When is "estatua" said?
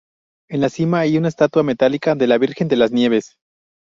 1.27-1.61